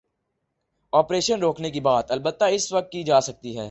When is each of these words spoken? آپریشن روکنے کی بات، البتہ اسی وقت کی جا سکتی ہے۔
آپریشن 0.93 1.39
روکنے 1.39 1.71
کی 1.71 1.79
بات، 1.79 2.11
البتہ 2.11 2.43
اسی 2.43 2.75
وقت 2.75 2.91
کی 2.91 3.03
جا 3.03 3.21
سکتی 3.21 3.55
ہے۔ 3.55 3.59